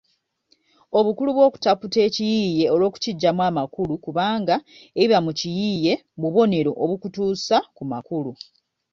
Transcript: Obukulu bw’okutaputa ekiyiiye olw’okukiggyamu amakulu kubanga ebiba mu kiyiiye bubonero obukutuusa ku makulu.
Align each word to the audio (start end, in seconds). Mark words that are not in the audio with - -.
Obukulu 0.97 1.29
bw’okutaputa 1.35 1.99
ekiyiiye 2.07 2.65
olw’okukiggyamu 2.73 3.41
amakulu 3.49 3.93
kubanga 4.05 4.55
ebiba 5.01 5.19
mu 5.25 5.31
kiyiiye 5.39 5.93
bubonero 6.21 6.71
obukutuusa 6.83 7.57
ku 7.75 7.83
makulu. 7.91 8.31